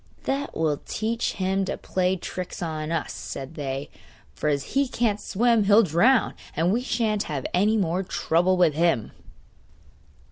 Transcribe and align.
'That 0.23 0.57
will 0.57 0.81
teach 0.83 1.33
him 1.33 1.63
to 1.63 1.77
play 1.77 2.15
tricks 2.15 2.63
on 2.63 2.91
us,' 2.91 3.13
said 3.13 3.53
they. 3.53 3.87
'For 4.33 4.49
as 4.49 4.73
he 4.73 4.87
can't 4.87 5.21
swim 5.21 5.65
he'll 5.65 5.83
drown, 5.83 6.33
and 6.55 6.73
we 6.73 6.81
sha'n't 6.81 7.25
have 7.29 7.45
any 7.53 7.77
more 7.77 8.01
trouble 8.01 8.57
with 8.57 8.73
him! 8.73 9.11